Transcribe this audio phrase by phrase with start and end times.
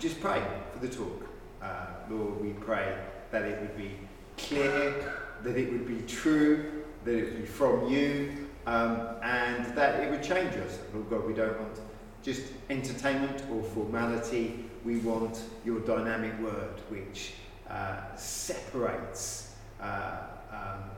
[0.00, 1.28] just pray for the talk.
[1.62, 2.96] Uh, Lord, we pray
[3.30, 3.92] that it would be
[4.38, 10.00] clear, that it would be true, that it would be from you, um, and that
[10.00, 10.78] it would change us.
[10.94, 11.78] Lord God, we don't want
[12.22, 14.64] just entertainment or formality.
[14.84, 17.34] We want your dynamic word, which
[17.68, 20.16] uh, separates uh,
[20.50, 20.90] um,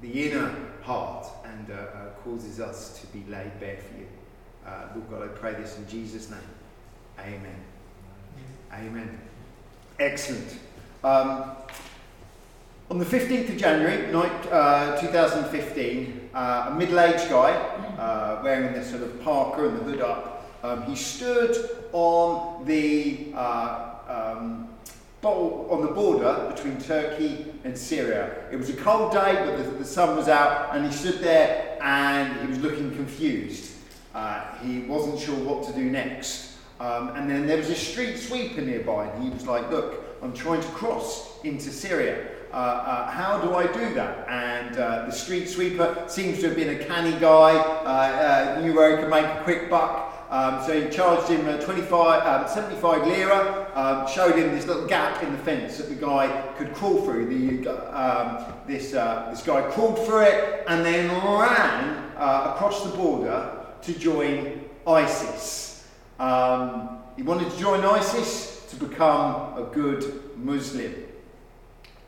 [0.00, 4.06] the inner heart and uh, uh, causes us to be laid bare for you.
[4.64, 6.38] Uh, Lord God, I pray this in Jesus' name.
[7.18, 7.75] Amen.
[8.72, 9.18] Amen.
[9.98, 10.58] Excellent.
[11.02, 11.52] Um,
[12.90, 17.52] on the 15th of January, night, uh, 2015, uh, a middle aged guy
[17.98, 21.56] uh, wearing this sort of parka and the hood up, um, he stood
[21.92, 24.68] on the, uh, um,
[25.22, 28.44] on the border between Turkey and Syria.
[28.52, 31.78] It was a cold day, but the, the sun was out, and he stood there
[31.82, 33.72] and he was looking confused.
[34.14, 36.45] Uh, he wasn't sure what to do next.
[36.78, 40.32] Um, and then there was a street sweeper nearby, and he was like, Look, I'm
[40.32, 42.26] trying to cross into Syria.
[42.52, 44.26] Uh, uh, how do I do that?
[44.28, 48.74] And uh, the street sweeper seems to have been a canny guy, uh, uh, knew
[48.74, 50.12] where he could make a quick buck.
[50.30, 54.86] Um, so he charged him uh, 25, um, 75 lira, um, showed him this little
[54.86, 57.26] gap in the fence that the guy could crawl through.
[57.26, 63.92] The, um, this, this guy crawled through it and then ran across the border to
[63.92, 65.75] join ISIS.
[66.18, 70.94] Um, he wanted to join ISIS to become a good Muslim.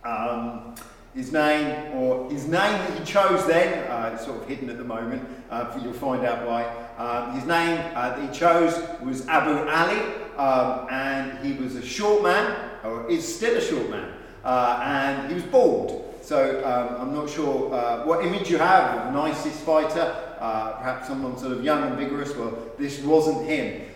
[0.05, 0.75] Um,
[1.15, 4.79] his name, or his name that he chose then, uh, it's sort of hidden at
[4.79, 6.65] the moment, uh, you'll find out why.
[6.97, 10.01] Um, his name uh, that he chose was Abu Ali,
[10.37, 14.13] um, and he was a short man, or is still a short man,
[14.45, 16.05] uh, and he was bald.
[16.23, 20.73] So um, I'm not sure uh, what image you have of an ISIS fighter, uh,
[20.73, 22.37] perhaps someone sort of young and vigorous.
[22.37, 23.87] Well, this wasn't him.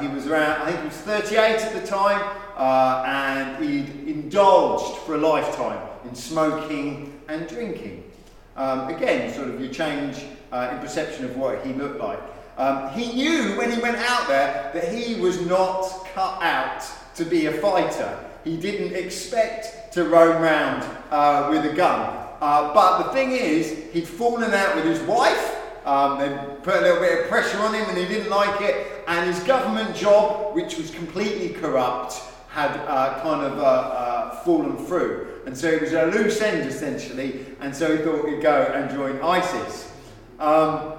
[0.00, 4.98] He was around, I think he was 38 at the time, uh, and he'd indulged
[5.02, 8.04] for a lifetime in smoking and drinking.
[8.56, 10.22] Um, again, sort of you change
[10.52, 12.20] uh, in perception of what he looked like.
[12.58, 16.84] Um, he knew when he went out there that he was not cut out
[17.14, 18.18] to be a fighter.
[18.44, 22.16] He didn't expect to roam around uh, with a gun.
[22.40, 25.56] Uh, but the thing is, he'd fallen out with his wife.
[25.86, 26.28] Um, they
[26.62, 28.99] put a little bit of pressure on him and he didn't like it.
[29.10, 34.76] And his government job, which was completely corrupt, had uh, kind of uh, uh, fallen
[34.86, 35.40] through.
[35.46, 38.88] And so it was a loose end essentially, and so he thought he'd go and
[38.88, 39.92] join ISIS.
[40.38, 40.92] Um,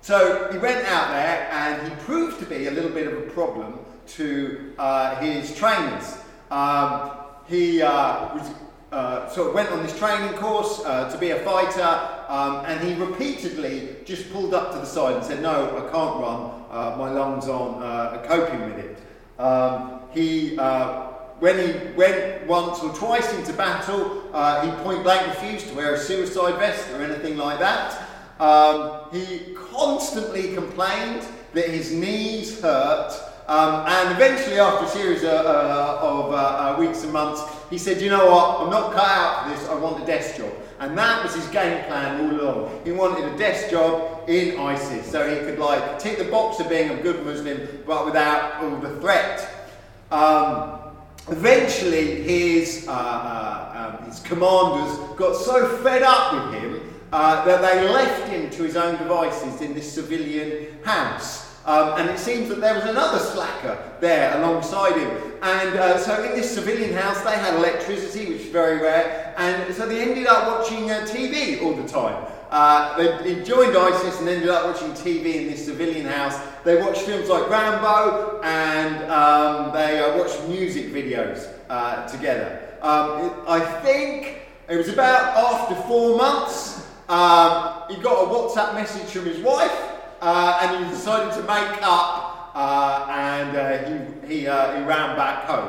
[0.00, 3.30] so he went out there and he proved to be a little bit of a
[3.30, 6.18] problem to uh, his trainers.
[6.50, 7.12] Um,
[7.46, 8.50] he uh, was,
[8.90, 12.94] uh, sort of went on this training course to be a fighter, um, and he
[12.94, 17.48] repeatedly just pulled up to the side and said, No, I can't run, my lungs
[17.48, 18.98] aren't coping with it.
[19.38, 21.08] Um, he, uh,
[21.40, 25.94] when he went once or twice into battle, uh, he point blank refused to wear
[25.94, 28.08] a suicide vest or anything like that.
[28.38, 33.12] Um, he constantly complained that his knees hurt.
[33.46, 37.76] Um, and eventually, after a series of, uh, of uh, uh, weeks and months, he
[37.76, 38.62] said, You know what?
[38.62, 39.68] I'm not cut out for this.
[39.68, 40.50] I want a desk job.
[40.80, 42.80] And that was his game plan all along.
[42.84, 46.68] He wanted a desk job in ISIS so he could like tick the box of
[46.68, 49.70] being a good Muslim but without all the threat.
[50.10, 50.80] Um,
[51.28, 56.80] eventually, his, uh, uh, um, his commanders got so fed up with him
[57.12, 61.43] uh, that they left him to his own devices in this civilian house.
[61.66, 65.10] Um, and it seems that there was another slacker there alongside him.
[65.42, 69.34] And uh, so in this civilian house, they had electricity, which is very rare.
[69.38, 72.26] And so they ended up watching uh, TV all the time.
[72.50, 76.38] Uh, they, joined ISIS and ended up watching TV in this civilian house.
[76.64, 82.76] They watched films like Rambo and um, they uh, watched music videos uh, together.
[82.80, 88.74] Um, it, I think it was about after four months, um, he got a WhatsApp
[88.74, 89.93] message from his wife
[90.24, 95.44] uh, and he decided to make up uh, and uh, he, he, he ran back
[95.44, 95.68] home.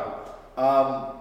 [0.58, 1.12] Um,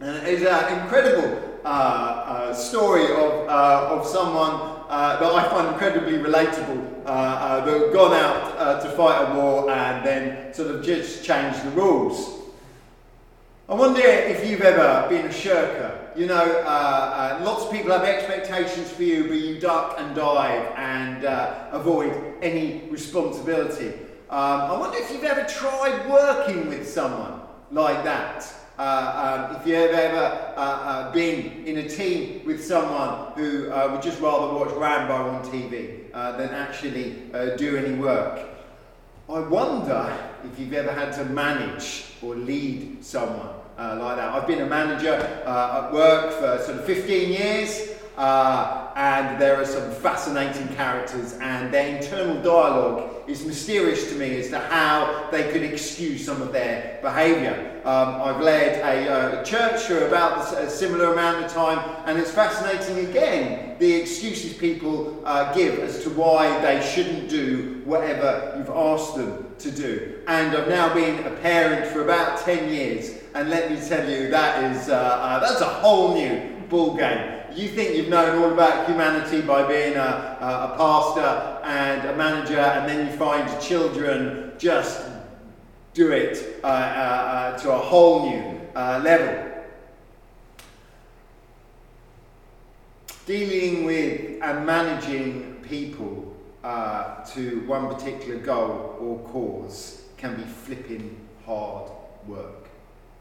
[0.00, 7.08] and it's an incredible story of, of someone uh, that I find incredibly relatable uh,
[7.08, 11.24] uh, that have gone out uh, to fight a war and then sort of just
[11.24, 12.40] changed the rules.
[13.68, 16.07] I wonder if you've ever been a shirker.
[16.18, 20.16] You know, uh, uh, lots of people have expectations for you, but you duck and
[20.16, 21.24] dive and
[21.70, 23.90] avoid any responsibility.
[24.28, 28.52] Um, I wonder if you've ever tried working with someone like that.
[28.80, 33.88] Uh, um, if you've ever uh, uh, been in a team with someone who uh,
[33.92, 38.44] would just rather watch Rambo on TV uh, than actually uh, do any work.
[39.28, 40.12] I wonder
[40.42, 44.34] if you've ever had to manage or lead someone uh, like that.
[44.34, 45.14] I've been a manager
[45.46, 51.34] uh, at work for sort of 15 years, uh, and there are some fascinating characters,
[51.34, 56.42] and their internal dialogue is mysterious to me as to how they could excuse some
[56.42, 57.80] of their behaviour.
[57.84, 62.32] Um, I've led a uh, church for about a similar amount of time, and it's
[62.32, 68.70] fascinating again the excuses people uh, give as to why they shouldn't do whatever you've
[68.70, 70.18] asked them to do.
[70.26, 74.28] And I've now been a parent for about 10 years, and let me tell you,
[74.30, 78.52] that is uh, uh, that's a whole new ball game you think you've known all
[78.52, 84.52] about humanity by being a, a, pastor and a manager, and then you find children
[84.58, 85.08] just
[85.92, 89.64] do it uh, uh, uh, to a whole new uh, level.
[93.26, 96.24] Dealing with and managing people
[97.34, 101.90] to one particular goal or cause can be flipping hard
[102.26, 102.57] work.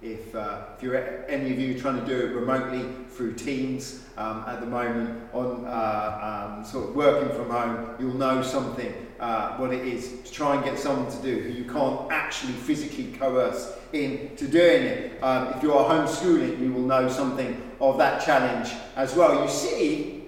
[0.02, 0.96] If, uh, if you're
[1.28, 5.66] any of you trying to do it remotely through Teams um, at the moment, on
[5.66, 10.32] uh, um, sort of working from home, you'll know something uh, what it is to
[10.32, 15.24] try and get someone to do who you can't actually physically coerce into doing it.
[15.24, 19.42] Um, if you are homeschooling, you will know something of that challenge as well.
[19.42, 20.26] You see,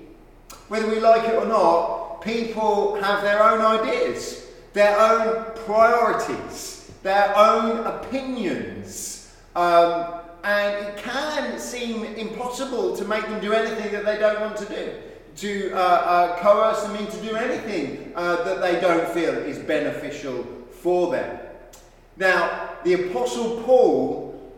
[0.70, 7.38] whether we like it or not, people have their own ideas, their own priorities, their
[7.38, 9.19] own opinions.
[9.56, 14.58] Um, and it can seem impossible to make them do anything that they don't want
[14.58, 14.94] to do,
[15.38, 20.46] to uh, uh, coerce them into do anything uh, that they don't feel is beneficial
[20.72, 21.40] for them.
[22.16, 24.54] Now, the Apostle Paul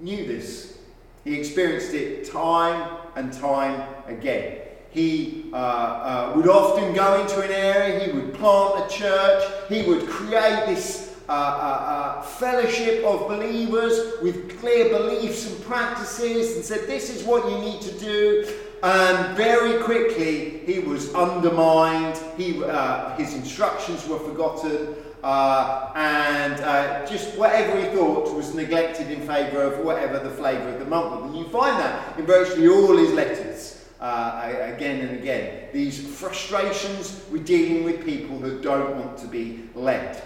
[0.00, 0.78] knew this.
[1.24, 4.58] He experienced it time and time again.
[4.90, 9.82] He uh, uh, would often go into an area, he would plant a church, he
[9.82, 16.86] would create this uh, uh, fellowship of believers with clear beliefs and practices and said,
[16.86, 18.48] This is what you need to do.
[18.82, 24.94] And very quickly, he was undermined, he, uh, his instructions were forgotten,
[25.24, 30.68] uh, and uh, just whatever he thought was neglected in favour of whatever the flavour
[30.68, 31.30] of the month was.
[31.30, 33.72] And you find that in virtually all his letters.
[33.98, 35.70] Uh, again and again.
[35.72, 40.22] These frustrations with dealing with people who don't want to be led.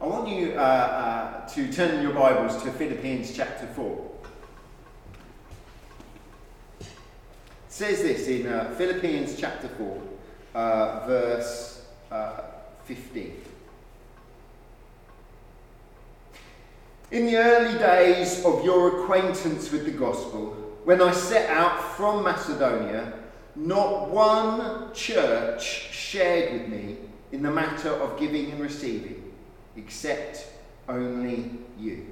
[0.00, 4.10] I want you uh, uh, to turn your Bibles to Philippians chapter 4.
[6.80, 6.86] It
[7.66, 10.02] says this in uh, Philippians chapter 4,
[10.54, 12.42] uh, verse uh,
[12.84, 13.42] 15.
[17.10, 22.22] In the early days of your acquaintance with the gospel, when I set out from
[22.22, 23.14] Macedonia,
[23.56, 26.98] not one church shared with me
[27.32, 29.17] in the matter of giving and receiving
[29.78, 30.46] except
[30.88, 32.06] only you.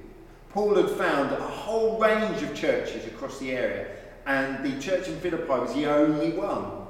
[0.51, 3.87] Paul had found a whole range of churches across the area,
[4.25, 6.87] and the church in Philippi was the only one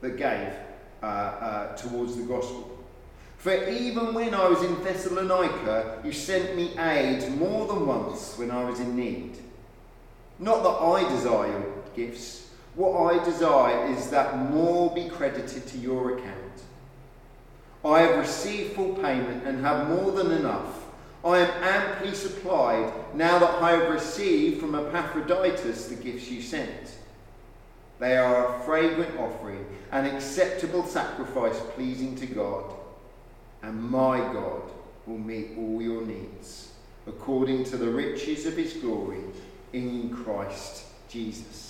[0.00, 0.52] that gave
[1.02, 2.78] uh, uh, towards the gospel.
[3.38, 8.50] For even when I was in Thessalonica, you sent me aid more than once when
[8.50, 9.38] I was in need.
[10.38, 15.78] Not that I desire your gifts, what I desire is that more be credited to
[15.78, 16.62] your account.
[17.84, 20.86] I have received full payment and have more than enough.
[21.24, 26.96] I am amply supplied now that I have received from Epaphroditus the gifts you sent.
[27.98, 32.64] They are a fragrant offering, an acceptable sacrifice pleasing to God.
[33.62, 34.62] And my God
[35.06, 36.72] will meet all your needs
[37.06, 39.20] according to the riches of his glory
[39.72, 41.69] in Christ Jesus.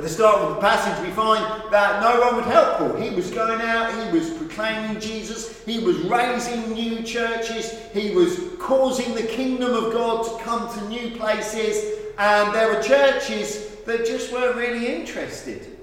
[0.00, 2.96] At the start of the passage, we find that no one would help Paul.
[2.96, 8.40] He was going out, he was proclaiming Jesus, he was raising new churches, he was
[8.58, 14.06] causing the kingdom of God to come to new places, and there were churches that
[14.06, 15.76] just weren't really interested.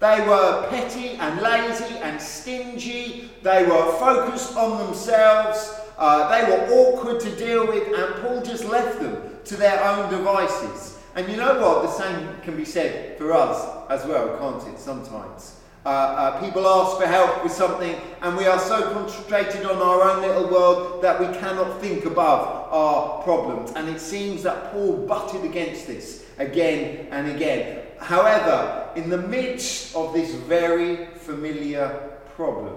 [0.00, 6.66] They were petty and lazy and stingy, they were focused on themselves, uh, they were
[6.80, 10.95] awkward to deal with, and Paul just left them to their own devices.
[11.16, 11.82] And you know what?
[11.82, 14.78] The same can be said for us as well, can't it?
[14.78, 15.58] Sometimes.
[15.86, 20.02] Uh, uh, people ask for help with something, and we are so concentrated on our
[20.02, 23.70] own little world that we cannot think above our problems.
[23.76, 27.82] And it seems that Paul butted against this again and again.
[27.98, 31.88] However, in the midst of this very familiar
[32.34, 32.76] problem,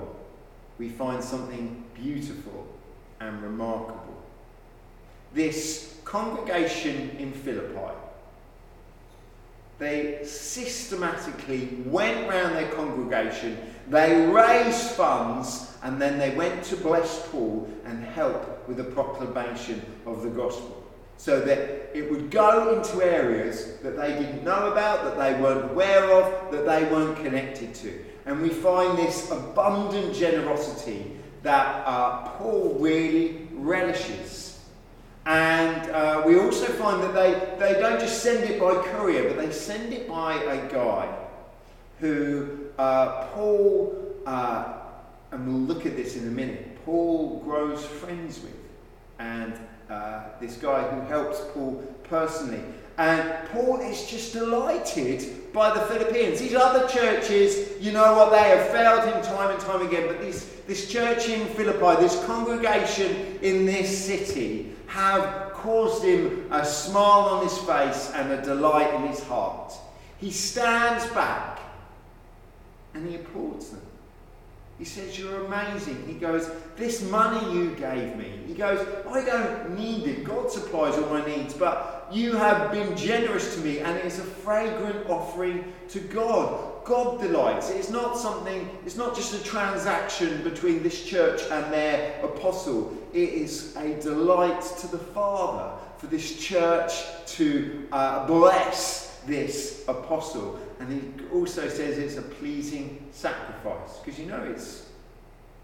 [0.78, 2.68] we find something beautiful
[3.20, 4.24] and remarkable.
[5.34, 7.92] This congregation in Philippi
[9.80, 13.58] they systematically went round their congregation,
[13.88, 19.82] they raised funds, and then they went to bless Paul and help with the proclamation
[20.06, 20.76] of the gospel.
[21.18, 25.72] So that it would go into areas that they didn't know about, that they weren't
[25.72, 28.06] aware of, that they weren't connected to.
[28.26, 34.49] And we find this abundant generosity that uh, Paul really relishes.
[35.30, 39.38] And uh, we also find that they, they don't just send it by courier, but
[39.38, 41.08] they send it by a guy
[42.00, 43.96] who uh, Paul,
[44.26, 44.74] uh,
[45.32, 48.56] and we'll look at this in a minute, Paul grows friends with.
[49.20, 49.54] And
[49.88, 52.64] uh, this guy who helps Paul personally.
[52.98, 56.40] And Paul is just delighted by the Philippians.
[56.40, 60.08] These other churches, you know what, they have failed him time and time again.
[60.08, 66.66] But this, this church in Philippi, this congregation in this city, have caused him a
[66.66, 69.74] smile on his face and a delight in his heart.
[70.18, 71.60] He stands back
[72.94, 73.82] and he applauds them.
[74.80, 76.08] He says, You're amazing.
[76.08, 78.32] He goes, This money you gave me.
[78.48, 80.24] He goes, I don't need it.
[80.24, 84.20] God supplies all my needs, but you have been generous to me, and it is
[84.20, 86.84] a fragrant offering to God.
[86.86, 87.70] God delights.
[87.70, 92.98] It's not something, it's not just a transaction between this church and their apostle.
[93.14, 96.94] It is a delight to the Father for this church
[97.26, 100.60] to uh, bless this apostle.
[100.80, 103.98] And he also says it's a pleasing sacrifice.
[103.98, 104.88] Because you know it's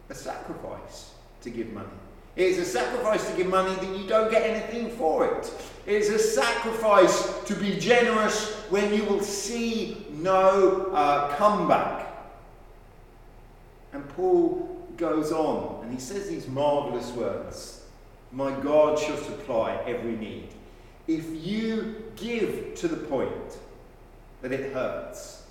[0.10, 1.12] a sacrifice
[1.42, 1.88] to give money.
[2.36, 5.54] It is a sacrifice to give money that you don't get anything for it.
[5.86, 12.08] It is a sacrifice to be generous when you will see no uh, comeback.
[13.94, 14.65] And Paul
[14.98, 17.84] goes on and he says these marvelous words
[18.32, 20.50] My God shall supply every need.
[21.08, 23.58] If you give to the point
[24.42, 25.44] that it hurts.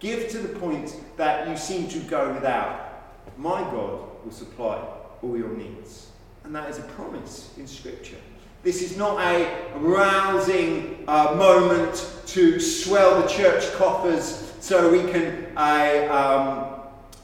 [0.00, 3.04] Give to the point that you seem to go without.
[3.36, 4.84] My God will supply
[5.22, 6.08] all your needs.
[6.44, 8.16] And that is a promise in Scripture.
[8.62, 15.52] This is not a rousing uh, moment to swell the church coffers so we can,
[15.56, 16.75] uh, um,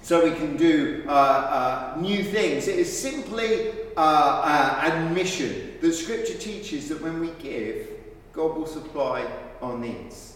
[0.02, 2.68] so we can do uh, uh new things.
[2.68, 7.88] It is simply uh, uh, admission that Scripture teaches that when we give,
[8.32, 9.26] God will supply
[9.60, 10.32] our needs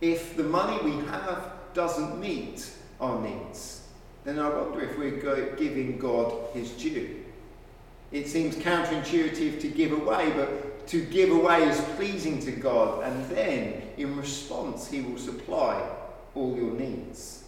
[0.00, 3.86] if the money we have doesn't meet our needs,
[4.24, 7.24] then I wonder if we're giving God his due.
[8.12, 13.24] It seems counterintuitive to give away, but to give away is pleasing to God, and
[13.30, 15.88] then in response, he will supply
[16.34, 17.39] all your needs.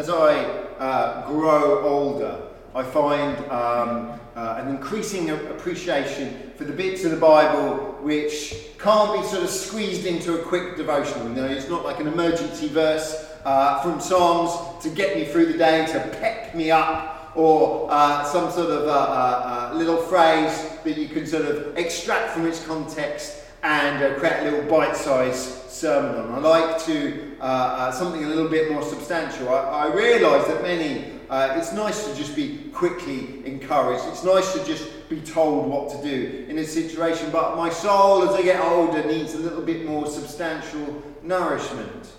[0.00, 0.44] As I
[0.78, 2.40] uh, grow older,
[2.74, 9.20] I find um, uh, an increasing appreciation for the bits of the Bible which can't
[9.20, 11.28] be sort of squeezed into a quick devotional.
[11.28, 15.52] You know, it's not like an emergency verse uh, from Psalms to get me through
[15.52, 20.78] the day, to pep me up, or uh, some sort of uh, uh, little phrase
[20.82, 26.16] that you can sort of extract from its context and create a little bite-sized sermon
[26.20, 26.32] on.
[26.32, 29.48] I like to uh, uh, something a little bit more substantial.
[29.48, 34.04] I, I realise that many, uh, it's nice to just be quickly encouraged.
[34.08, 37.30] It's nice to just be told what to do in a situation.
[37.30, 42.12] But my soul, as I get older, needs a little bit more substantial nourishment.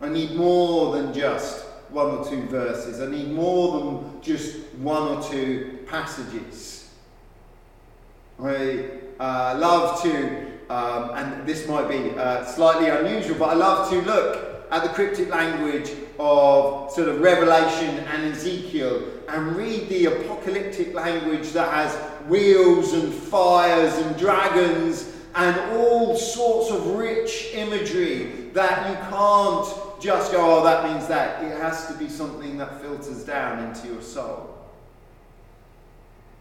[0.00, 3.00] I need more than just one or two verses.
[3.00, 6.90] I need more than just one or two passages.
[8.42, 13.90] I uh, love to um, and this might be uh, slightly unusual, but I love
[13.90, 20.06] to look at the cryptic language of sort of Revelation and Ezekiel and read the
[20.06, 21.94] apocalyptic language that has
[22.28, 30.32] wheels and fires and dragons and all sorts of rich imagery that you can't just
[30.32, 31.44] go, oh, that means that.
[31.44, 34.55] It has to be something that filters down into your soul.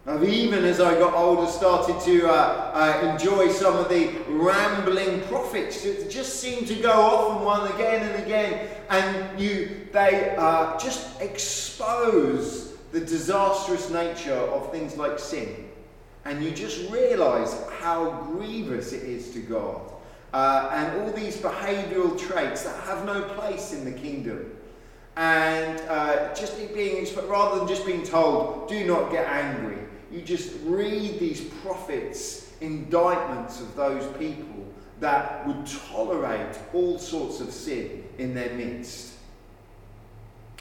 [0.07, 5.21] I've even as I got older started to uh, uh, enjoy some of the rambling
[5.21, 10.35] prophets that just seem to go off and one again and again, and you they
[10.37, 15.67] uh, just expose the disastrous nature of things like sin,
[16.25, 19.81] and you just realise how grievous it is to God,
[20.33, 24.51] uh, and all these behavioural traits that have no place in the kingdom.
[25.17, 29.84] And uh, just being rather than just being told, do not get angry,
[30.15, 34.65] you just read these prophets' indictments of those people
[35.01, 39.13] that would tolerate all sorts of sin in their midst.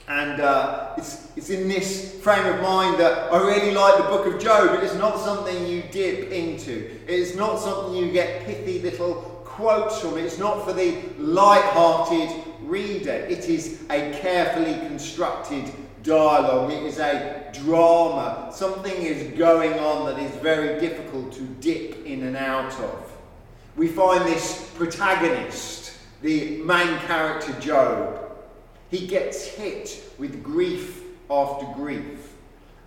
[0.08, 4.26] And uh, it's, it's in this frame of mind that I really like the book
[4.26, 4.74] of Job.
[4.74, 9.14] It is not something you dip into, it is not something you get pithy little
[9.44, 10.18] quotes from.
[10.18, 13.12] It's not for the light-hearted reader.
[13.12, 15.70] It is a carefully constructed
[16.04, 16.70] dialogue.
[16.70, 18.50] It is a drama.
[18.54, 23.10] Something is going on that is very difficult to dip in and out of.
[23.76, 28.20] We find this protagonist, the main character Job,
[28.90, 32.34] he gets hit with grief after grief.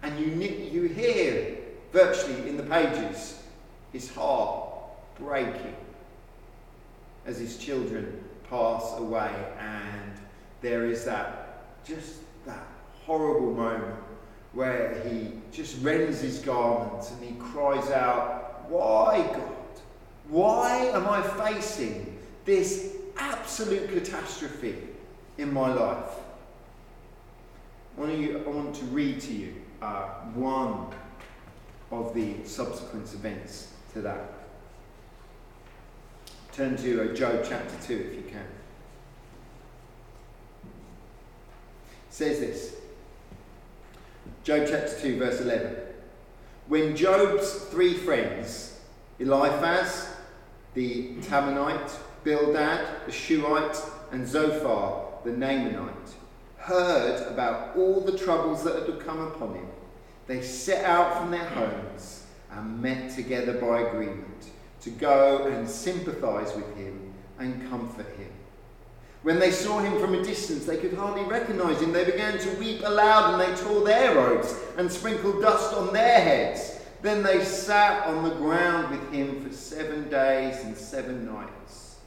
[0.04, 0.28] And you,
[0.72, 1.58] you hear
[1.92, 3.44] virtually in the pages
[3.92, 4.70] his heart
[5.20, 5.76] breaking
[7.26, 9.34] as his children pass away.
[9.60, 10.14] And
[10.62, 12.77] there is that, just that
[13.08, 13.96] horrible moment
[14.54, 19.56] where he just rends his garments and he cries out, Why, God?
[20.30, 24.76] Why am I facing this absolute catastrophe?
[25.38, 26.10] in my life.
[27.98, 28.02] I
[28.46, 30.88] want, to read to you uh, one
[31.92, 34.34] of the subsequent events to that.
[36.54, 38.40] Turn to uh, Job chapter 2 if you can.
[38.40, 38.46] It
[42.10, 42.76] says this
[44.48, 45.76] Job chapter 2, verse 11.
[46.70, 48.80] When Job's three friends,
[49.20, 50.08] Eliphaz,
[50.74, 51.92] the Temanite,
[52.24, 53.78] Bildad, the Shuhite,
[54.14, 56.14] and Zophar, the Naamanite,
[56.60, 59.68] heard about all the troubles that had come upon him,
[60.28, 64.46] they set out from their homes and met together by agreement
[64.80, 68.32] to go and sympathize with him and comfort him.
[69.28, 71.92] When they saw him from a distance, they could hardly recognize him.
[71.92, 76.22] They began to weep aloud and they tore their robes and sprinkled dust on their
[76.22, 76.80] heads.
[77.02, 81.98] Then they sat on the ground with him for seven days and seven nights.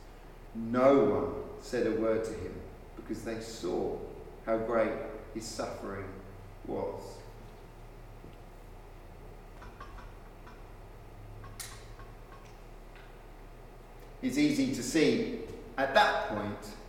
[0.55, 2.55] No one said a word to him
[2.97, 3.99] because they saw
[4.47, 4.93] how great
[5.35, 6.07] his suffering
[6.67, 7.03] was.
[14.23, 15.41] It's easy to see
[15.77, 16.80] at that point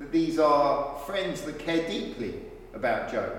[0.00, 2.34] that these are friends that care deeply
[2.74, 3.32] about Job.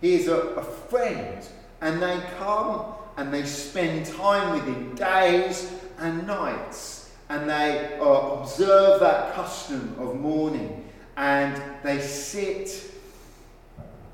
[0.00, 1.46] He is a, a friend,
[1.80, 8.04] and they come and they spend time with him days and nights, and they uh,
[8.04, 12.92] observe that custom of mourning and they sit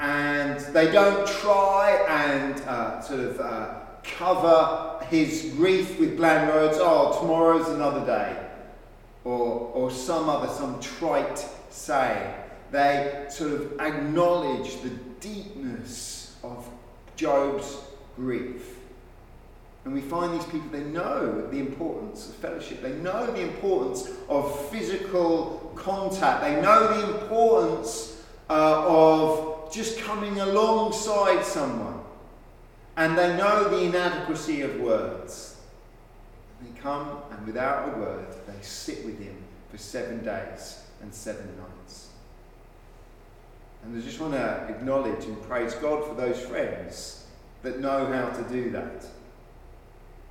[0.00, 6.78] and they don't try and uh, sort of uh, cover his grief with bland words,
[6.80, 8.36] oh, tomorrow's another day,
[9.22, 12.34] or, or some other, some trite saying.
[12.70, 16.68] They sort of acknowledge the deepness of
[17.16, 17.78] Job's
[18.16, 18.78] grief.
[19.84, 22.80] And we find these people, they know the importance of fellowship.
[22.80, 26.42] They know the importance of physical contact.
[26.42, 32.00] They know the importance uh, of just coming alongside someone.
[32.96, 35.56] And they know the inadequacy of words.
[36.62, 39.36] They come and without a word, they sit with him
[39.70, 42.08] for seven days and seven nights.
[43.84, 47.26] And I just want to acknowledge and praise God for those friends
[47.62, 49.06] that know how to do that.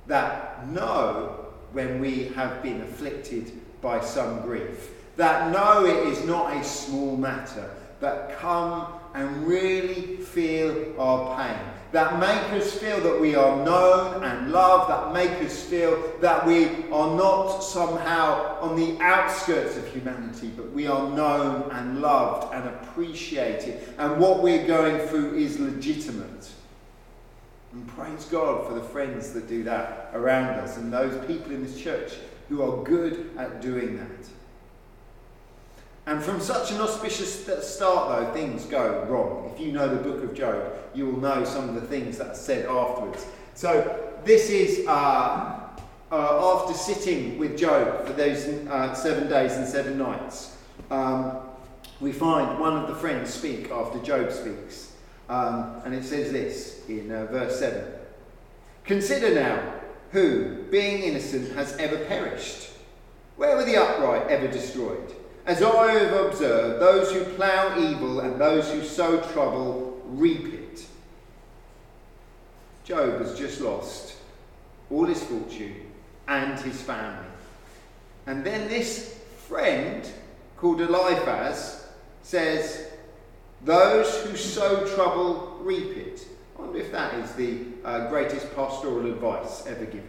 [0.08, 6.56] That know when we have been afflicted by some grief, that know it is not
[6.56, 13.20] a small matter, that come and really feel our pain, that make us feel that
[13.20, 18.74] we are known and loved, that make us feel that we are not somehow on
[18.74, 24.66] the outskirts of humanity, but we are known and loved and appreciated, and what we're
[24.66, 26.50] going through is legitimate.
[27.72, 31.62] And praise God for the friends that do that around us and those people in
[31.62, 32.14] this church
[32.48, 34.33] who are good at doing that.
[36.06, 39.50] And from such an auspicious start, though, things go wrong.
[39.54, 42.28] If you know the book of Job, you will know some of the things that
[42.28, 43.24] are said afterwards.
[43.54, 45.60] So, this is uh,
[46.12, 50.56] uh, after sitting with Job for those uh, seven days and seven nights.
[50.90, 51.38] Um,
[52.00, 54.92] we find one of the friends speak after Job speaks.
[55.28, 57.82] Um, and it says this in uh, verse 7
[58.84, 59.72] Consider now
[60.10, 62.70] who, being innocent, has ever perished.
[63.36, 65.14] Where were the upright ever destroyed?
[65.46, 70.86] As I have observed, those who plough evil and those who sow trouble reap it.
[72.84, 74.16] Job has just lost
[74.90, 75.90] all his fortune
[76.28, 77.26] and his family.
[78.26, 80.08] And then this friend
[80.56, 81.86] called Eliphaz
[82.22, 82.90] says,
[83.62, 86.26] those who sow trouble reap it.
[86.56, 90.08] I wonder if that is the uh, greatest pastoral advice ever given.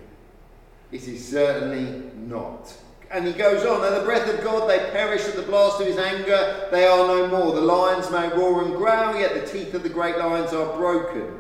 [0.92, 2.74] It is certainly not,
[3.12, 5.88] And he goes on, at the breath of God they perish at the blast of
[5.88, 7.54] his anger, they are no more.
[7.54, 11.40] The lions may roar and growl, yet the teeth of the great lions are broken.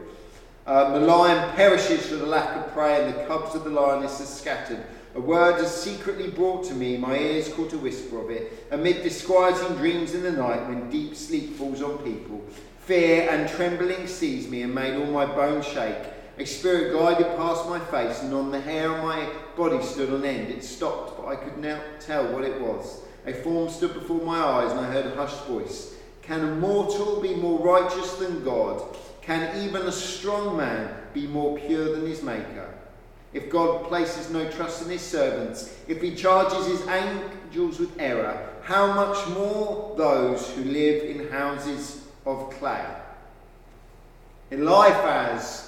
[0.68, 4.22] Um, the lion perishes for the lack of prey, and the cubs of the lioness
[4.22, 4.84] are scattered.
[5.16, 9.04] A word is secretly brought to me, my ears caught a whisper of it, amid
[9.04, 12.44] disquieting dreams in the night when deep sleep falls on people.
[12.80, 15.96] Fear and trembling seized me and made all my bones shake.
[16.38, 20.26] A spirit glided past my face, and on the hair on my body stood on
[20.26, 20.50] end.
[20.50, 23.02] It stopped, but I could now tell what it was.
[23.26, 25.96] A form stood before my eyes, and I heard a hushed voice.
[26.22, 28.84] Can a mortal be more righteous than God?
[29.22, 32.70] Can even a strong man be more pure than his Maker?
[33.32, 38.50] If God places no trust in his servants, if he charges his angels with error,
[38.64, 42.86] how much more those who live in houses of clay?
[44.52, 45.65] Eliphaz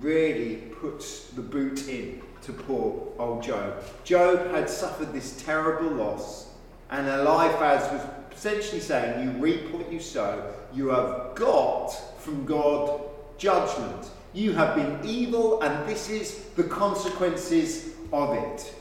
[0.00, 3.82] really puts the boot in to poor old Job.
[4.04, 6.48] Job had suffered this terrible loss,
[6.90, 8.02] and Eliphaz was
[8.36, 10.54] essentially saying, You reap what you sow.
[10.72, 11.88] You have got
[12.20, 13.00] from God
[13.38, 14.10] judgment.
[14.32, 18.74] You have been evil, and this is the consequences of it.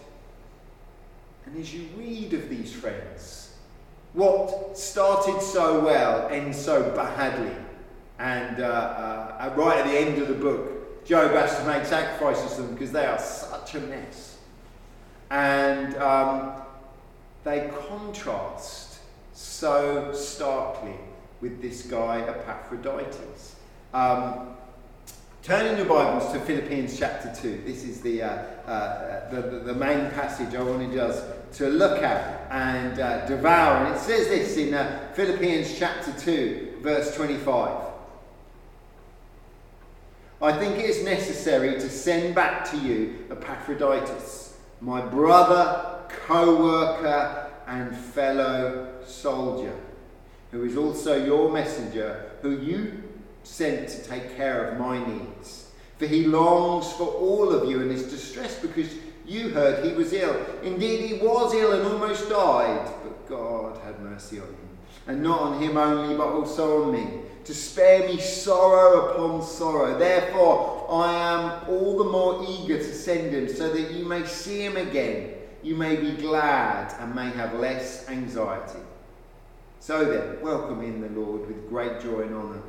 [1.46, 3.56] And as you read of these friends,
[4.14, 7.56] what started so well ends so badly.
[8.20, 10.77] And uh, uh, right at the end of the book,
[11.08, 14.38] Job has to make sacrifices to them because they are such a mess.
[15.32, 16.52] And um,
[17.46, 19.00] they contrast
[19.34, 20.96] so starkly
[21.40, 23.56] with this guy Epaphroditus.
[23.94, 24.56] Um,
[25.44, 27.62] turn in your Bibles to Philippians chapter 2.
[27.66, 31.24] This is the, uh, uh, the, the, the, main passage I wanted us
[31.58, 33.86] to look at and uh, devour.
[33.86, 37.97] And it says this in uh, Philippians chapter 2, verse 25.
[40.42, 47.50] I think it is necessary to send back to you Epaphroditus, my brother, co worker,
[47.66, 49.74] and fellow soldier
[50.52, 53.04] who is also your messenger, who you
[53.44, 55.72] sent to take care of my needs.
[55.98, 58.94] For he longs for all of you and is distressed because
[59.26, 60.46] you heard he was ill.
[60.64, 64.78] Indeed, he was ill and almost died, but God had mercy on him.
[65.08, 69.98] And not on him only, but also on me, to spare me sorrow upon sorrow.
[69.98, 74.64] Therefore, I am all the more eager to send him, so that you may see
[74.64, 75.34] him again.
[75.64, 78.80] You may be glad and may have less anxiety.
[79.80, 82.62] So then, welcome in the Lord with great joy and honour.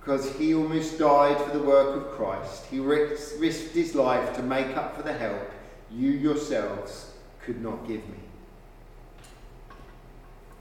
[0.00, 2.66] Because he almost died for the work of Christ.
[2.66, 5.52] He risked his life to make up for the help
[5.90, 7.12] you yourselves
[7.44, 8.18] could not give me.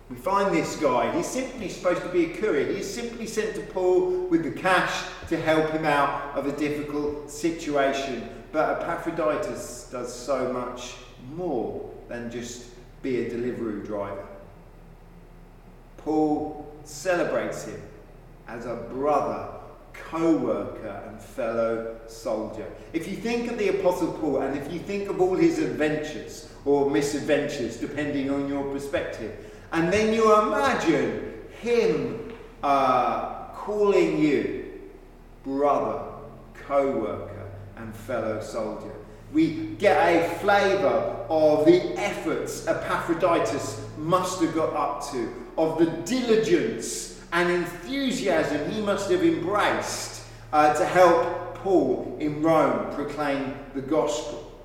[0.10, 2.72] We find this guy, he's simply supposed to be a courier.
[2.72, 7.30] He's simply sent to Paul with the cash to help him out of a difficult
[7.30, 8.30] situation.
[8.54, 10.96] But Epaphroditus does so much
[11.34, 12.68] more than just
[13.02, 14.26] be a delivery driver.
[15.98, 17.82] Paul celebrates him
[18.48, 19.50] as a brother,
[19.92, 22.66] co worker, and fellow soldier.
[22.94, 26.50] If you think of the Apostle Paul and if you think of all his adventures
[26.64, 29.36] or misadventures, depending on your perspective,
[29.72, 34.66] and then you imagine him uh, calling you
[35.44, 36.04] brother,
[36.66, 38.92] co worker, and fellow soldier.
[39.34, 45.88] We get a flavour of the efforts Epaphroditus must have got up to of the
[46.06, 53.82] diligence and enthusiasm he must have embraced uh, to help Paul in Rome proclaim the
[53.82, 54.60] gospel.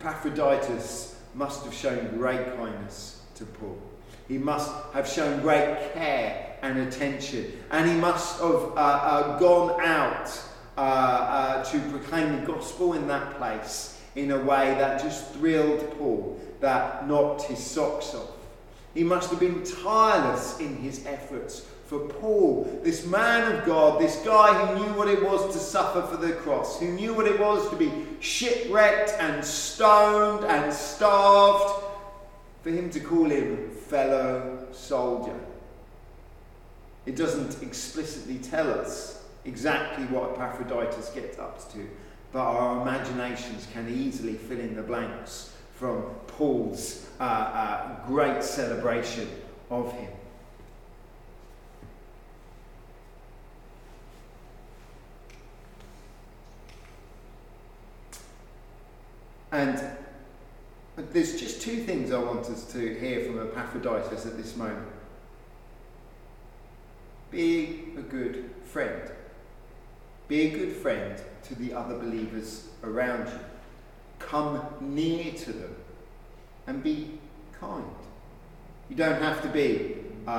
[0.00, 3.78] Epaphroditus must have shown great kindness to Paul.
[4.28, 7.52] He must have shown great care and attention.
[7.70, 10.30] And he must have uh, uh, gone out
[10.76, 15.98] uh, uh to proclaim the gospel in that place in a way that just thrilled
[15.98, 18.30] Paul, that knocked his socks off.
[18.94, 21.66] He must have been tireless in his efforts.
[21.86, 26.02] For Paul, this man of God, this guy who knew what it was to suffer
[26.02, 31.84] for the cross, who knew what it was to be shipwrecked and stoned and starved,
[32.62, 35.38] for him to call him fellow soldier.
[37.04, 41.86] It doesn't explicitly tell us exactly what Epaphroditus gets up to,
[42.32, 49.28] but our imaginations can easily fill in the blanks from Paul's uh, uh, great celebration
[49.70, 50.10] of him.
[59.54, 59.80] And
[60.96, 64.88] there's just two things I want us to hear from Epaphroditus at this moment.
[67.30, 69.00] Be a good friend.
[70.26, 73.38] Be a good friend to the other believers around you
[74.18, 75.76] come near to them
[76.66, 77.20] and be
[77.60, 77.84] kind.
[78.90, 80.30] You don't have to be uh,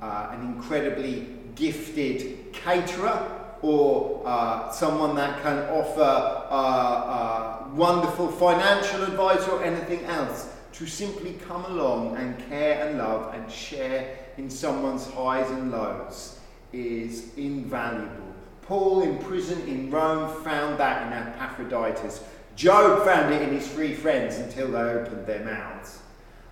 [0.00, 9.02] uh, an incredibly gifted caterer or uh, someone that can offer uh, uh, wonderful financial
[9.04, 10.54] advice or anything else.
[10.74, 16.38] To simply come along and care and love and share in someone's highs and lows
[16.72, 18.34] is invaluable.
[18.62, 22.22] Paul, in prison in Rome, found that in Epaphroditus.
[22.54, 26.00] Job found it in his three friends until they opened their mouths.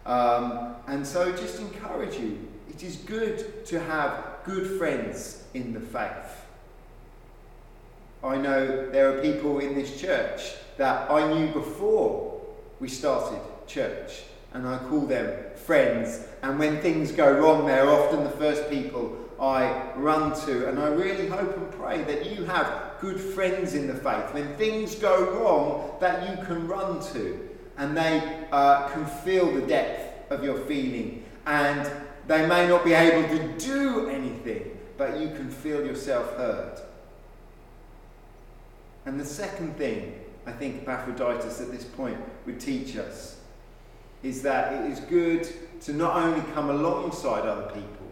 [0.07, 5.81] Um, and so, just encourage you it is good to have good friends in the
[5.81, 6.46] faith.
[8.27, 12.43] I know there are people in this church that I knew before
[12.81, 16.27] we started church, and I call them friends.
[16.43, 20.69] And when things go wrong, they're often the first people I run to.
[20.69, 24.33] And I really hope and pray that you have good friends in the faith.
[24.33, 29.63] When things go wrong, that you can run to, and they uh, can feel the
[29.63, 31.91] depth of your feeling and
[32.27, 36.81] they may not be able to do anything, but you can feel yourself heard.
[39.07, 43.41] And the second thing I think Epaphroditus at this point would teach us
[44.23, 45.49] is that it is good
[45.83, 48.07] to not only come alongside other people,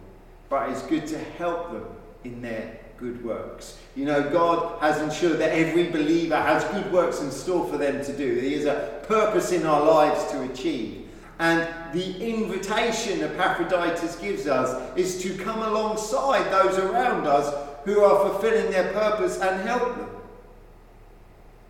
[0.49, 1.85] but it's good to help them
[2.23, 3.77] in their good works.
[3.95, 8.03] You know, God has ensured that every believer has good works in store for them
[8.03, 8.35] to do.
[8.35, 11.09] There is a purpose in our lives to achieve.
[11.39, 17.53] And the invitation Epaphroditus gives us is to come alongside those around us
[17.83, 20.14] who are fulfilling their purpose and help them.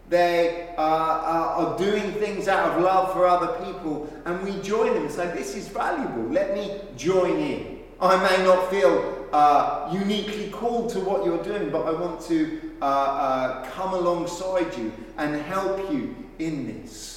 [0.09, 5.09] They are, are, doing things out of love for other people, and we join them
[5.09, 7.79] say, This is valuable, let me join in.
[7.99, 12.73] I may not feel uh, uniquely called to what you're doing, but I want to
[12.81, 17.15] uh, uh, come alongside you and help you in this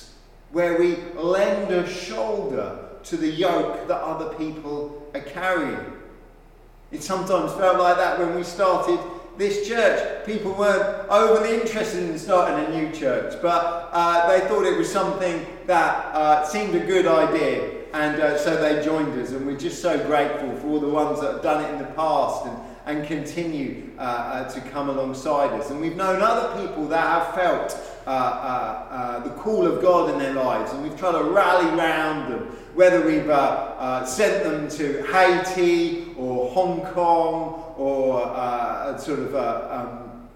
[0.50, 5.92] where we lend a shoulder to the yoke that other people are carrying.
[6.90, 8.98] It sometimes felt like that when we started
[9.38, 10.26] this church.
[10.26, 14.90] People weren't overly interested in starting a new church, but uh, they thought it was
[14.90, 17.76] something that uh, seemed a good idea.
[17.94, 21.20] And uh, so they joined us, and we're just so grateful for all the ones
[21.20, 25.58] that have done it in the past and, and continue uh, uh, to come alongside
[25.58, 25.70] us.
[25.70, 30.34] And we've known other people that have felt uh, the call of God in their
[30.34, 32.40] lives, and we've tried to rally round them,
[32.74, 33.26] whether we've
[34.06, 40.28] sent them to Haiti or Hong Kong or sort of um,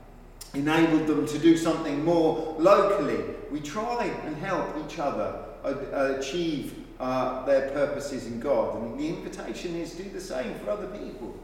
[0.54, 3.24] enabled them to do something more locally.
[3.50, 8.80] We try and help each other achieve uh, their purposes in God.
[8.80, 11.34] And the invitation is do the same for other people.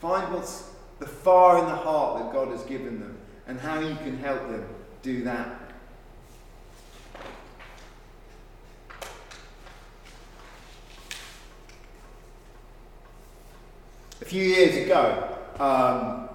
[0.00, 3.94] Find what's the fire in the heart that God has given them and how you
[3.96, 4.66] can help them
[5.02, 5.68] do that
[14.20, 16.28] a few years ago, um,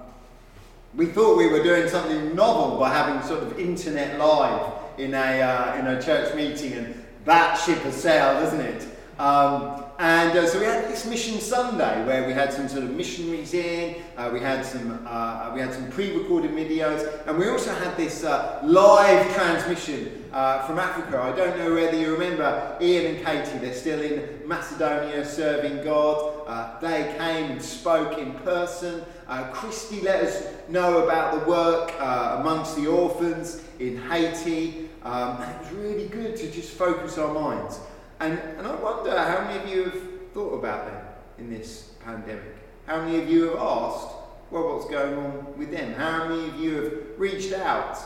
[0.96, 5.42] we thought we were doing something novel by having sort of internet live in a,
[5.42, 8.86] uh, in a church meeting, and that ship has sailed, doesn't it?
[9.18, 12.90] Um, and uh, so we had this Mission Sunday where we had some sort of
[12.90, 17.72] missionaries in, uh, we had some uh, we had some pre-recorded videos, and we also
[17.74, 21.20] had this uh, live transmission uh, from Africa.
[21.20, 23.58] I don't know whether you remember Ian and Katie.
[23.58, 26.33] They're still in Macedonia serving God.
[26.46, 29.04] Uh, they came and spoke in person.
[29.52, 35.72] Christy let us know about the work amongst the orphans in Haiti, um, it was
[35.72, 37.80] really good to just focus our minds
[38.20, 40.02] and, and I wonder how many of you have
[40.32, 41.04] thought about them
[41.38, 42.56] in this pandemic?
[42.86, 44.08] How many of you have asked,
[44.50, 45.94] well, what's going on with them?
[45.94, 47.98] How many of you have reached out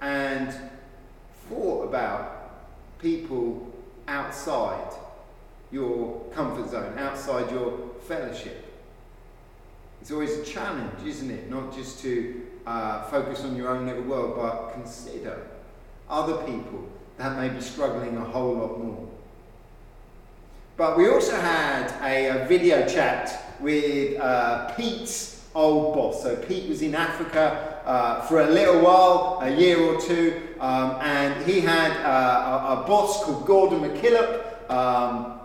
[0.00, 0.54] and
[1.48, 3.72] thought about people
[4.06, 4.92] outside
[5.70, 8.64] your comfort zone, outside your fellowship?
[10.00, 11.50] It's always a challenge, isn't it?
[11.50, 15.46] Not just to uh, focus on your own little world, but consider
[16.08, 19.08] other people that may be struggling a whole lot more.
[20.76, 26.22] But we also had a, a video chat with uh, Pete's old boss.
[26.22, 30.96] So Pete was in Africa uh, for a little while, a year or two, um,
[31.00, 34.70] and he had uh, a, a, boss called Gordon McKillop.
[34.70, 35.37] Um,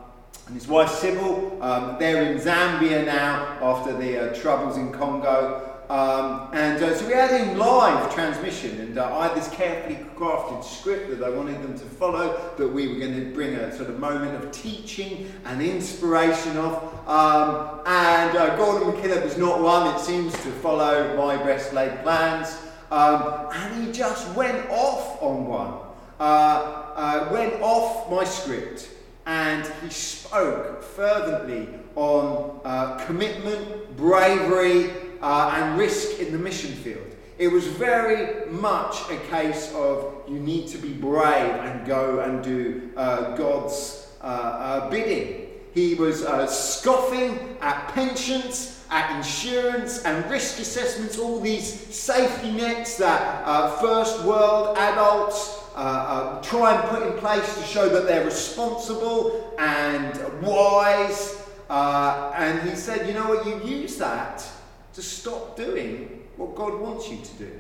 [0.53, 5.67] and his wife Sybil, um, they're in Zambia now after the uh, troubles in Congo.
[5.89, 9.97] Um, and uh, so we had in live transmission, and uh, I had this carefully
[10.15, 13.75] crafted script that I wanted them to follow, that we were going to bring a
[13.75, 16.73] sort of moment of teaching and inspiration of.
[17.09, 22.03] Um, and uh, Gordon McKillop was not one, it seems, to follow my best laid
[22.03, 22.55] plans.
[22.91, 25.73] Um, and he just went off on one.
[26.19, 28.89] uh, uh, went off my script
[29.25, 37.05] and he spoke fervently on uh, commitment, bravery, uh, and risk in the mission field.
[37.37, 42.43] It was very much a case of you need to be brave and go and
[42.43, 45.49] do uh, God's uh, uh, bidding.
[45.73, 52.97] He was uh, scoffing at pensions, at insurance and risk assessments, all these safety nets
[52.97, 58.25] that first world adults uh, uh, try and put in place to show that they're
[58.25, 61.41] responsible and wise.
[61.69, 64.45] Uh, and he said, you know what, you use that
[64.93, 67.51] to stop doing what God wants you to do.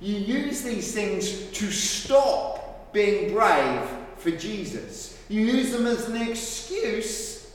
[0.00, 5.16] You use these things to stop being brave for Jesus.
[5.28, 7.54] You use them as an excuse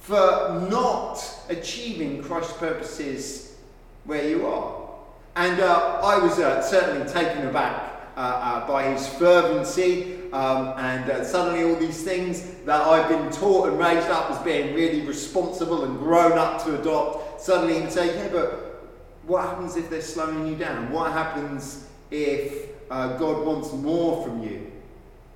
[0.00, 3.56] for not achieving Christ's purposes
[4.04, 4.88] where you are.
[5.36, 11.64] And uh, I was uh, certainly taken aback by his fervency um, and uh, suddenly
[11.64, 15.98] all these things that I've been taught and raised up as being really responsible and
[15.98, 18.84] grown up to adopt, suddenly would say, yeah, but
[19.24, 20.92] what happens if they're slowing you down?
[20.92, 24.70] What happens if uh, God wants more from you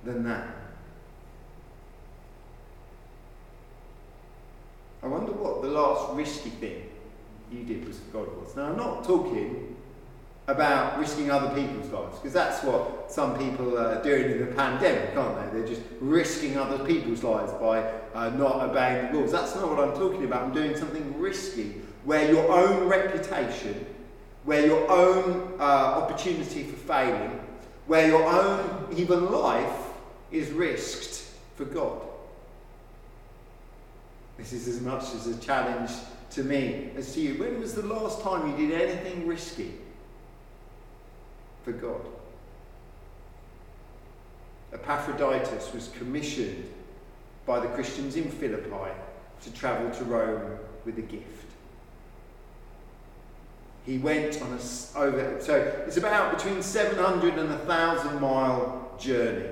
[0.03, 0.47] than that?
[5.01, 6.89] I wonder what the last risky thing
[7.51, 8.55] you did was God was.
[8.55, 9.72] Now, I'm not talking
[10.47, 15.15] about risking other people's lives because that's what some people are doing in the pandemic,
[15.15, 15.59] aren't they?
[15.59, 19.31] They're just risking other people's lives by uh, not obeying the laws.
[19.31, 20.43] That's not what I'm talking about.
[20.43, 23.85] I'm doing something risky where your own reputation,
[24.43, 27.39] where your own uh, opportunity for failing,
[27.87, 29.91] where your own even life
[30.31, 31.25] is risked
[31.55, 32.01] for God.
[34.37, 35.91] This is as much as a challenge
[36.31, 37.35] to me as to you.
[37.35, 39.75] When was the last time you did anything risky
[41.63, 42.01] for God?
[44.73, 46.69] Epaphroditus was commissioned
[47.45, 48.91] by the Christians in Philippi
[49.41, 51.25] to travel to Rome with a gift.
[53.85, 59.49] He went on a over so it's about between 700 and a 1000 mile journey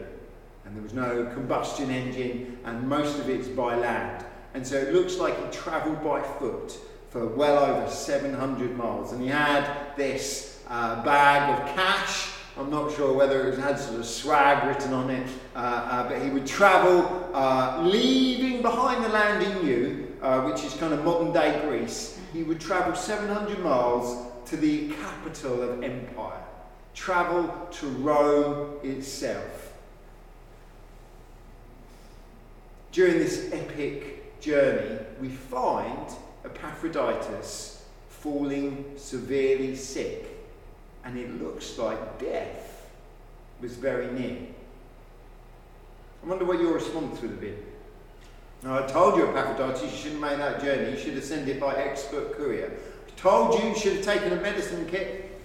[0.65, 4.93] and there was no combustion engine and most of it's by land and so it
[4.93, 6.77] looks like he travelled by foot
[7.09, 9.11] for well over 700 miles.
[9.11, 12.29] And he had this uh, bag of cash.
[12.57, 16.21] I'm not sure whether it had sort of swag written on it, uh, uh, but
[16.21, 21.03] he would travel, uh, leaving behind the land he knew, uh, which is kind of
[21.03, 22.19] modern day Greece.
[22.33, 26.43] He would travel 700 miles to the capital of empire,
[26.93, 29.73] travel to Rome itself.
[32.91, 36.07] During this epic journey, we find
[36.43, 40.30] Epaphroditus falling severely sick,
[41.03, 42.89] and it looks like death
[43.61, 44.37] was very near.
[46.23, 47.57] I wonder what your response would have been.
[48.63, 50.91] Now, I told you, Epaphroditus, you shouldn't make that journey.
[50.91, 52.71] You should have sent it by expert courier.
[53.07, 55.39] I told you you should have taken a medicine kit.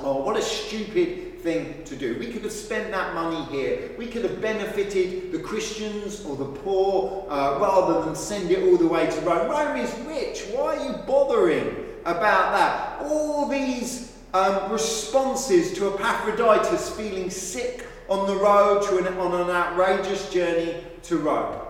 [0.00, 2.18] Oh, what a stupid thing to do.
[2.18, 3.92] We could have spent that money here.
[3.96, 8.76] We could have benefited the Christians or the poor uh, rather than send it all
[8.76, 9.48] the way to Rome.
[9.48, 10.42] Rome is rich.
[10.52, 13.06] Why are you bothering about that?
[13.06, 19.50] All these um, responses to Epaphroditus feeling sick on the road to an, on an
[19.50, 21.60] outrageous journey to Rome.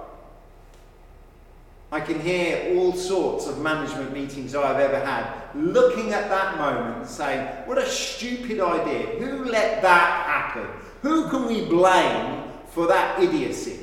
[1.92, 6.98] I can hear all sorts of management meetings I've ever had looking at that moment
[6.98, 9.18] and saying, What a stupid idea.
[9.18, 10.66] Who let that happen?
[11.02, 13.80] Who can we blame for that idiocy?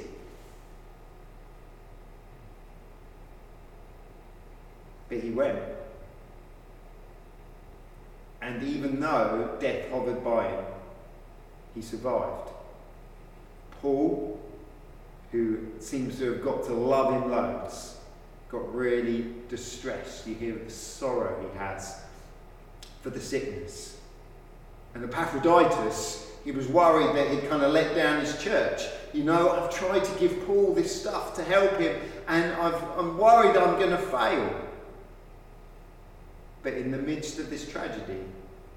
[5.10, 5.60] But he went.
[8.44, 10.66] And even though death hovered by him,
[11.74, 12.50] he survived.
[13.82, 14.38] Paul,
[15.32, 17.98] who seems to have got to love him loads,
[18.50, 20.28] got really distressed.
[20.28, 22.02] You hear the sorrow he has
[23.02, 23.98] for the sickness.
[24.94, 28.82] And Epaphroditus, he was worried that he'd kind of let down his church.
[29.14, 31.96] You know, I've tried to give Paul this stuff to help him,
[32.28, 34.63] and i am worried I'm going to fail.
[36.64, 38.22] But in the midst of this tragedy,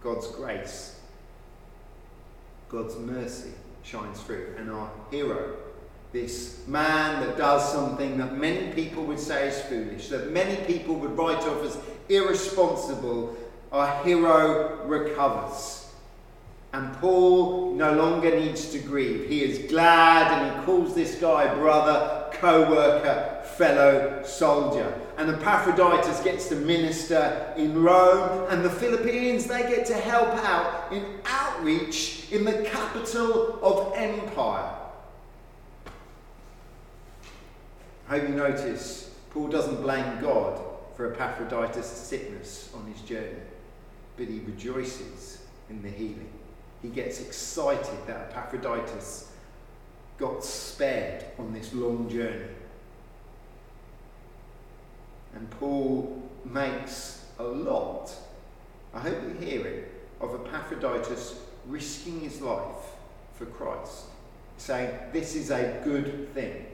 [0.02, 1.00] God's grace,
[2.68, 4.54] God's mercy shines through.
[4.58, 5.56] And our hero
[6.12, 10.94] this man that does something that many people would say is foolish, that many people
[10.94, 11.78] would write off as
[12.08, 13.36] irresponsible,
[13.70, 15.92] our hero recovers.
[16.72, 19.28] And Paul no longer needs to grieve.
[19.28, 22.15] He is glad and he calls this guy brother.
[22.40, 24.92] Co worker, fellow soldier.
[25.16, 30.92] And Epaphroditus gets to minister in Rome, and the Philippians, they get to help out
[30.92, 34.74] in outreach in the capital of empire.
[38.08, 40.60] I hope you notice Paul doesn't blame God
[40.96, 43.40] for Epaphroditus' sickness on his journey,
[44.16, 46.30] but he rejoices in the healing.
[46.82, 49.25] He gets excited that Epaphroditus
[50.18, 52.48] got spared on this long journey.
[55.34, 58.10] And Paul makes a lot,
[58.94, 62.94] I hope you hear it, of Epaphroditus risking his life
[63.34, 64.04] for Christ,
[64.56, 66.66] saying, This is a good thing.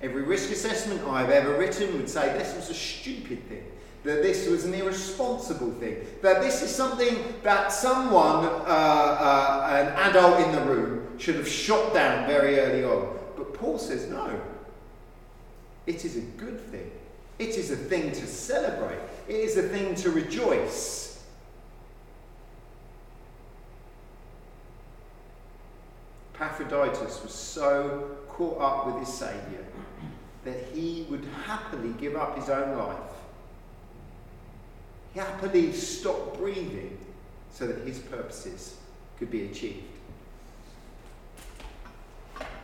[0.00, 3.64] Every risk assessment I've ever written would say this was a stupid thing,
[4.04, 10.10] that this was an irresponsible thing, that this is something that someone, uh, uh, an
[10.10, 13.18] adult in the room, should have shot down very early on.
[13.36, 14.40] But Paul says no.
[15.86, 16.90] It is a good thing.
[17.38, 18.98] It is a thing to celebrate.
[19.26, 21.24] It is a thing to rejoice.
[26.34, 29.64] Epaphroditus was so caught up with his Saviour
[30.44, 32.96] that he would happily give up his own life.
[35.14, 36.98] He happily stopped breathing
[37.50, 38.76] so that his purposes
[39.18, 39.84] could be achieved.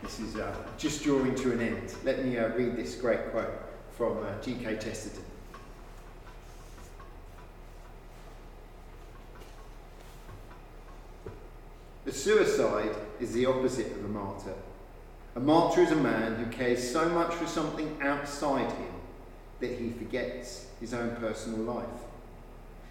[0.01, 1.93] This is uh, just drawing to an end.
[2.03, 3.51] Let me uh, read this great quote
[3.97, 4.77] from uh, G.K.
[4.77, 5.23] Chesterton.
[12.05, 14.53] A suicide is the opposite of a martyr.
[15.35, 18.93] A martyr is a man who cares so much for something outside him
[19.59, 22.04] that he forgets his own personal life.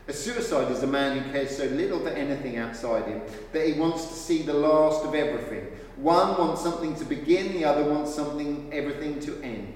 [0.07, 3.73] A suicide is a man who cares so little for anything outside him that he
[3.73, 5.67] wants to see the last of everything.
[5.97, 9.75] One wants something to begin, the other wants something, everything to end.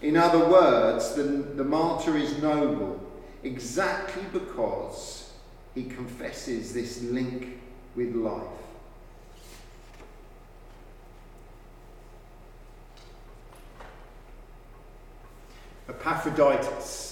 [0.00, 3.00] In other words, the, the martyr is noble
[3.42, 5.32] exactly because
[5.74, 7.58] he confesses this link
[7.96, 8.42] with life.
[15.88, 17.11] Epaphroditus.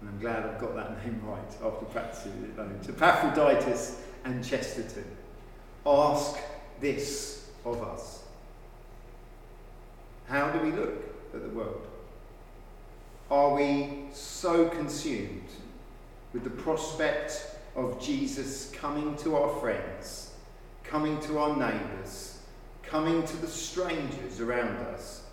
[0.00, 2.88] And I'm glad I've got that name right after practicing it loads.
[2.88, 5.04] Epaphroditus and Chesterton
[5.86, 6.36] ask
[6.80, 8.22] this of us.
[10.28, 10.94] How do we look
[11.34, 11.86] at the world?
[13.30, 15.48] Are we so consumed
[16.32, 20.32] with the prospect of Jesus coming to our friends,
[20.84, 22.38] coming to our neighbours,
[22.82, 25.24] coming to the strangers around us,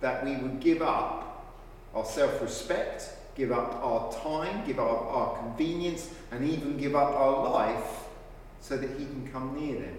[0.00, 1.54] that we would give up
[1.94, 7.10] our self respect, give up our time, give up our convenience, and even give up
[7.10, 8.04] our life
[8.60, 9.98] so that He can come near them.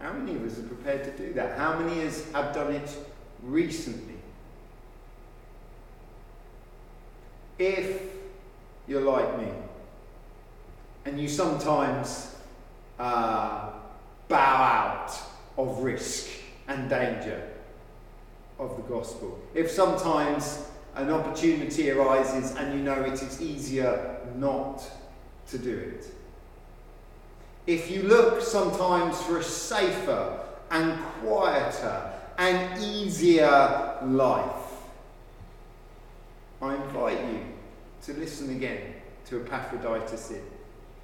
[0.00, 1.56] How many of us are prepared to do that?
[1.56, 2.90] How many of us have done it
[3.42, 4.16] recently?
[7.58, 8.02] If
[8.86, 9.48] you're like me,
[11.06, 12.34] and you sometimes
[12.98, 13.70] uh,
[14.28, 15.12] bow out
[15.56, 16.28] of risk
[16.68, 17.53] and danger,
[18.58, 19.38] of the gospel.
[19.54, 24.82] If sometimes an opportunity arises and you know it is easier not
[25.48, 26.06] to do it.
[27.66, 30.40] If you look sometimes for a safer
[30.70, 34.50] and quieter and easier life,
[36.60, 37.40] I invite you
[38.02, 38.94] to listen again
[39.26, 40.32] to Epaphroditus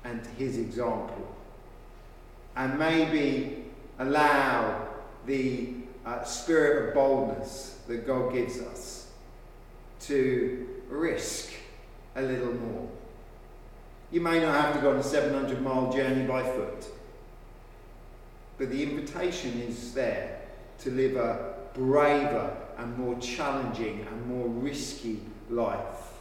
[0.05, 1.34] and his example.
[2.57, 3.64] And maybe
[3.98, 4.88] allow
[5.26, 5.74] the
[6.05, 9.11] uh, spirit of boldness that God gives us
[10.01, 11.53] to risk
[12.16, 12.88] a little more.
[14.11, 16.86] You may not have to go on a 700 mile journey by foot,
[18.59, 20.40] but the invitation is there
[20.78, 26.14] to live a braver and more challenging and more risky life.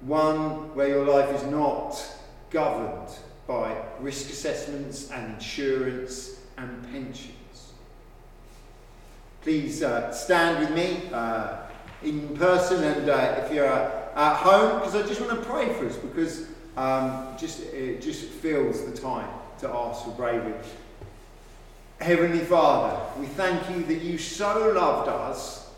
[0.00, 2.02] One where your life is not
[2.50, 3.10] governed
[3.46, 7.34] by risk assessments and insurance and pension
[9.42, 11.56] please uh, stand with me uh,
[12.02, 15.86] in person and uh, if you're at home, because I just want to pray for
[15.86, 19.28] us because um, just, it just feels the time
[19.60, 20.54] to ask for bravery.
[22.00, 25.70] Heavenly Father, we thank you that you so loved us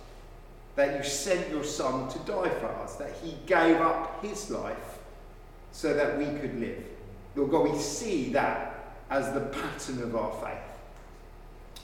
[0.76, 4.98] that you sent your Son to die for us, that he gave up his life
[5.72, 6.82] so that we could live.
[7.36, 10.62] Lord God, we see that as the pattern of our faith.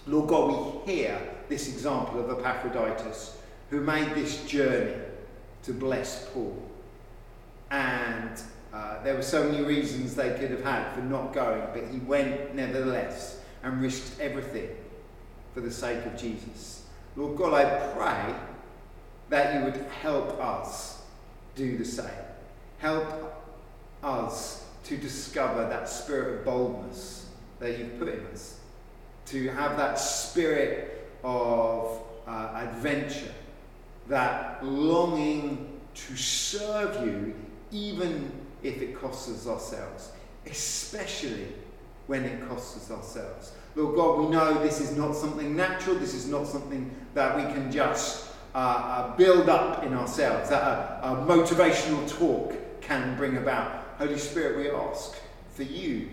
[0.07, 3.37] Lord God, we hear this example of Epaphroditus,
[3.71, 4.95] who made this journey
[5.63, 6.63] to bless Paul.
[7.71, 8.41] And
[8.73, 11.99] uh, there were so many reasons they could have had for not going, but he
[11.99, 14.71] went nevertheless and risked everything
[15.55, 16.85] for the sake of Jesus.
[17.17, 18.35] Lord God, I pray
[19.29, 21.03] that you would help us
[21.55, 22.07] do the same.
[22.79, 23.35] Help
[24.03, 27.29] us to discover that spirit of boldness
[27.59, 28.61] that you've put in us,
[29.27, 33.33] to have that spirit of uh, adventure,
[34.09, 37.35] that longing to serve you,
[37.71, 38.31] even
[38.63, 40.13] if it costs us ourselves,
[40.47, 41.49] especially
[42.07, 43.53] when it costs us ourselves.
[43.75, 47.43] Lord God, we know this is not something natural, this is not something that we
[47.53, 53.37] can just uh, uh, build up in ourselves, that a, a motivational talk can bring
[53.37, 53.85] about.
[53.99, 55.17] Holy Spirit, we ask
[55.53, 56.09] for you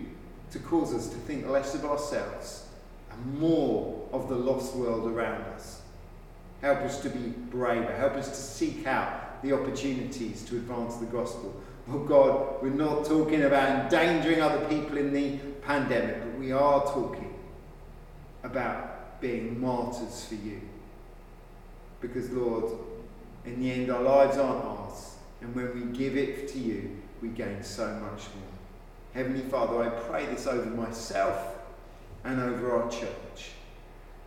[0.50, 2.66] to cause us to think less of ourselves
[3.10, 5.82] and more of the lost world around us.
[6.62, 7.92] Help us to be braver.
[7.92, 11.54] Help us to seek out the opportunities to advance the gospel.
[11.90, 16.84] Oh God, we're not talking about endangering other people in the pandemic, but we are
[16.84, 17.34] talking
[18.42, 20.60] about being martyrs for you.
[22.00, 22.72] Because, Lord,
[23.44, 25.16] in the end, our lives aren't ours.
[25.40, 28.52] And when we give it to you, we gain so much more.
[29.14, 31.54] Heavenly Father, I pray this over myself
[32.24, 33.50] and over our church.